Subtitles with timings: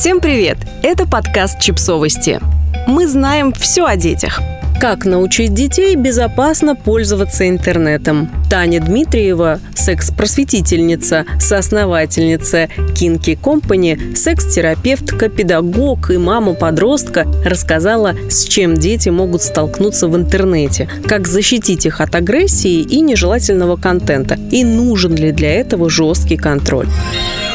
[0.00, 0.56] Всем привет!
[0.82, 2.40] Это подкаст «Чипсовости».
[2.86, 4.40] Мы знаем все о детях.
[4.80, 8.30] Как научить детей безопасно пользоваться интернетом?
[8.48, 19.10] Таня Дмитриева, секс-просветительница, соосновательница Kinky Company, секс-терапевтка, педагог и мама подростка, рассказала, с чем дети
[19.10, 25.30] могут столкнуться в интернете, как защитить их от агрессии и нежелательного контента, и нужен ли
[25.30, 26.88] для этого жесткий контроль.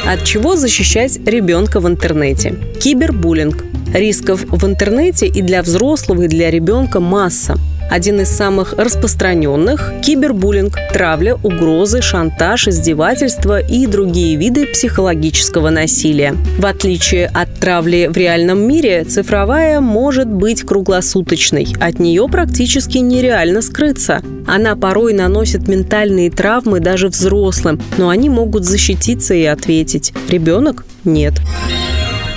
[0.07, 2.53] От чего защищать ребенка в интернете?
[2.79, 3.65] Кибербуллинг.
[3.91, 7.57] Рисков в интернете и для взрослого, и для ребенка масса.
[7.89, 16.35] Один из самых распространенных– кибербуллинг, травля, угрозы, шантаж, издевательства и другие виды психологического насилия.
[16.57, 21.67] В отличие от травли в реальном мире, цифровая может быть круглосуточной.
[21.79, 24.21] От нее практически нереально скрыться.
[24.47, 30.11] Она порой наносит ментальные травмы даже взрослым, но они могут защититься и ответить.
[30.29, 31.33] Ребенок– нет.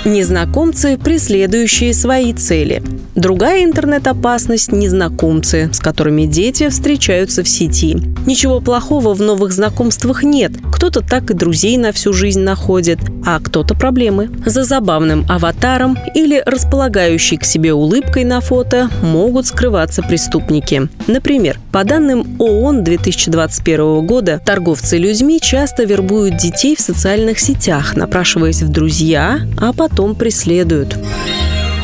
[0.05, 2.81] Незнакомцы, преследующие свои цели.
[3.19, 7.97] Другая интернет-опасность– незнакомцы, с которыми дети встречаются в сети.
[8.25, 10.53] Ничего плохого в новых знакомствах нет.
[10.71, 14.29] Кто-то так и друзей на всю жизнь находит, а кто-то проблемы.
[14.45, 20.87] За забавным аватаром или располагающей к себе улыбкой на фото могут скрываться преступники.
[21.07, 28.61] Например, по данным ООН 2021 года, торговцы людьми часто вербуют детей в социальных сетях, напрашиваясь
[28.61, 30.95] в друзья, а потом преследуют.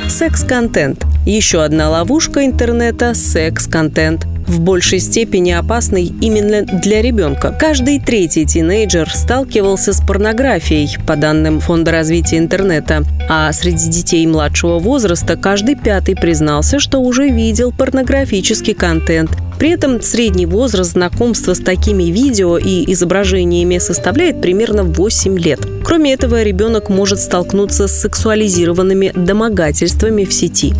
[0.09, 1.05] Секс-контент.
[1.25, 7.55] Еще одна ловушка интернета– секс-контент– в большей степени опасной именно для ребенка.
[7.57, 13.03] Каждый третий тинейджер сталкивался с порнографией, по данным Фонда развития интернета.
[13.29, 19.31] А среди детей младшего возраста каждый пятый признался, что уже видел порнографический контент.
[19.57, 25.65] При этом средний возраст знакомства с такими видео и изображениями составляет примерно 8 лет.
[25.83, 30.73] Кроме этого, ребенок может столкнуться с сексуализированными домогательствами в сети.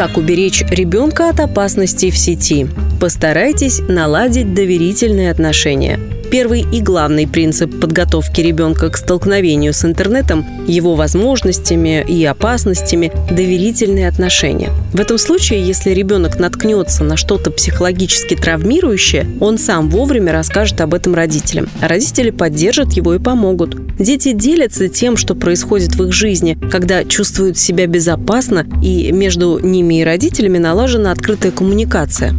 [0.00, 2.66] Как уберечь ребенка от опасностей в сети?
[2.98, 6.00] Постарайтесь наладить доверительные отношения.
[6.30, 14.06] Первый и главный принцип подготовки ребенка к столкновению с интернетом, его возможностями и опасностями– доверительные
[14.06, 14.70] отношения.
[14.92, 20.94] В этом случае, если ребенок наткнется на что-то психологически травмирующее, он сам вовремя расскажет об
[20.94, 21.68] этом родителям.
[21.82, 23.76] Родители поддержат его и помогут.
[23.98, 30.00] Дети делятся тем, что происходит в их жизни, когда чувствуют себя безопасно, и между ними
[30.00, 32.34] и родителями налажена открытая коммуникация.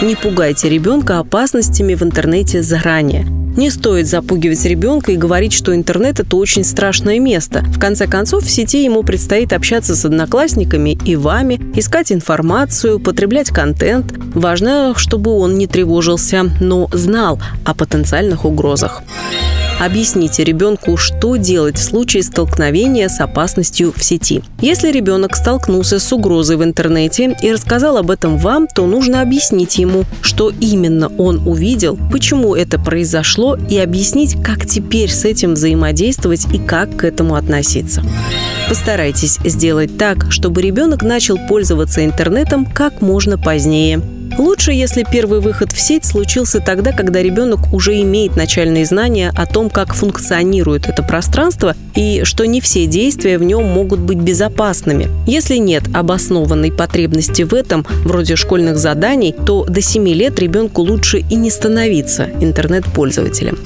[0.00, 3.24] Не пугайте ребенка опасностями в интернете заранее.
[3.56, 7.64] Не стоит запугивать ребенка и говорить, что интернет– это очень страшное место.
[7.64, 13.48] В конце концов, в сети ему предстоит общаться с одноклассниками и вами, искать информацию, потреблять
[13.48, 14.14] контент.
[14.34, 19.02] Важно, чтобы он не тревожился, но знал о потенциальных угрозах.
[19.78, 24.42] Объясните ребенку, что делать в случае столкновения с опасностью в сети.
[24.60, 29.78] Если ребенок столкнулся с угрозой в интернете и рассказал об этом вам, то нужно объяснить
[29.78, 36.52] ему, что именно он увидел, почему это произошло и объяснить, как теперь с этим взаимодействовать
[36.52, 38.02] и как к этому относиться.
[38.68, 44.02] Постарайтесь сделать так, чтобы ребенок начал пользоваться интернетом как можно позднее.
[44.38, 49.46] Лучше, если первый выход в сеть случился тогда, когда ребенок уже имеет начальные знания о
[49.46, 55.08] том, как функционирует это пространство и что не все действия в нем могут быть безопасными.
[55.26, 61.18] Если нет обоснованной потребности в этом, вроде школьных заданий, то до 7 лет ребенку лучше
[61.18, 63.58] и не становиться интернет-пользователем.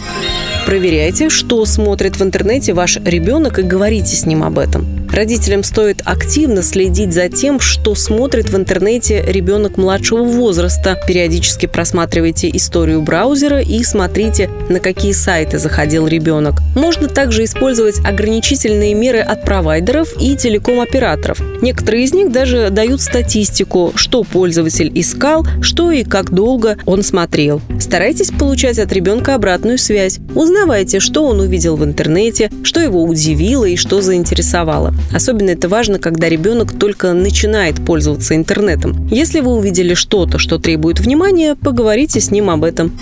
[0.64, 5.01] Проверяйте, что смотрит в интернете ваш ребенок и говорите с ним об этом.
[5.12, 10.98] Родителям стоит активно следить за тем, что смотрит в интернете ребенок младшего возраста.
[11.06, 16.62] Периодически просматривайте историю браузера и смотрите, на какие сайты заходил ребенок.
[16.74, 21.42] Можно также использовать ограничительные меры от провайдеров и телеком-операторов.
[21.60, 27.60] Некоторые из них даже дают статистику, что пользователь искал, что и как долго он смотрел.
[27.78, 30.20] Старайтесь получать от ребенка обратную связь.
[30.34, 34.94] Узнавайте, что он увидел в интернете, что его удивило и что заинтересовало.
[35.12, 39.08] Особенно это важно, когда ребенок только начинает пользоваться интернетом.
[39.08, 42.98] Если вы увидели что-то, что требует внимания, поговорите с ним об этом.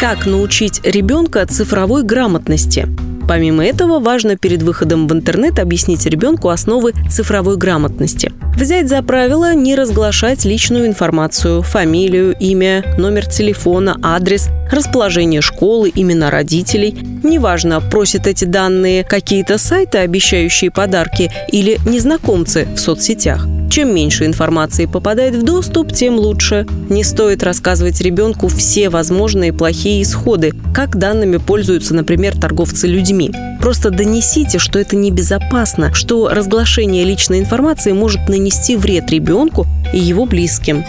[0.00, 2.88] Как научить ребенка цифровой грамотности?
[3.28, 8.32] Помимо этого, важно перед выходом в интернет объяснить ребенку основы цифровой грамотности.
[8.56, 16.30] Взять за правило не разглашать личную информацию, фамилию, имя, номер телефона, адрес, расположение школы, имена
[16.30, 16.96] родителей.
[17.22, 23.46] Неважно, просят эти данные какие-то сайты, обещающие подарки, или незнакомцы в соцсетях.
[23.72, 26.66] Чем меньше информации попадает в доступ, тем лучше.
[26.90, 33.30] Не стоит рассказывать ребенку все возможные плохие исходы, как данными пользуются, например, торговцы людьми.
[33.62, 40.26] Просто донесите, что это небезопасно, что разглашение личной информации может нанести вред ребенку и его
[40.26, 40.84] близким.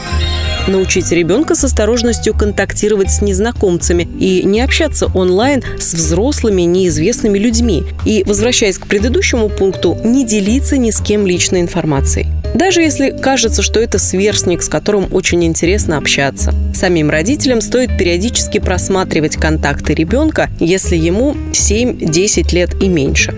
[0.66, 7.84] Научите ребенка с осторожностью контактировать с незнакомцами и не общаться онлайн с взрослыми неизвестными людьми.
[8.06, 12.28] И, возвращаясь к предыдущему пункту, не делиться ни с кем личной информацией.
[12.56, 16.54] Даже если кажется, что это сверстник, с которым очень интересно общаться.
[16.74, 23.34] Самим родителям стоит периодически просматривать контакты ребенка, если ему 7-10 лет и меньше.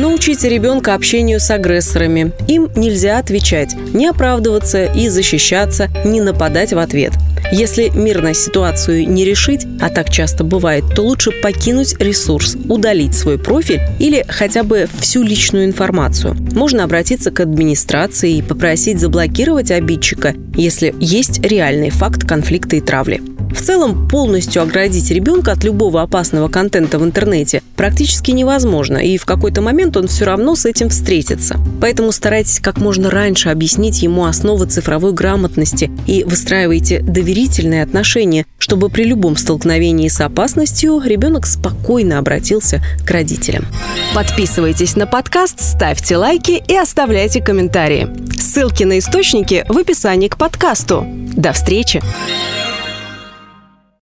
[0.00, 2.32] Научите ребенка общению с агрессорами.
[2.48, 7.12] Им нельзя отвечать, не оправдываться и защищаться, не нападать в ответ.
[7.52, 13.38] Если мирно ситуацию не решить, а так часто бывает, то лучше покинуть ресурс, удалить свой
[13.38, 16.34] профиль или хотя бы всю личную информацию.
[16.52, 23.20] Можно обратиться к администрации и попросить заблокировать обидчика, если есть реальный факт конфликта и травли.
[23.52, 29.26] В целом, полностью оградить ребенка от любого опасного контента в интернете практически невозможно, и в
[29.26, 31.58] какой-то момент он все равно с этим встретится.
[31.80, 38.88] Поэтому старайтесь как можно раньше объяснить ему основы цифровой грамотности и выстраивайте доверительные отношения, чтобы
[38.88, 43.66] при любом столкновении с опасностью ребенок спокойно обратился к родителям.
[44.14, 48.08] Подписывайтесь на подкаст, ставьте лайки и оставляйте комментарии.
[48.38, 51.06] Ссылки на источники в описании к подкасту.
[51.34, 52.02] До встречи!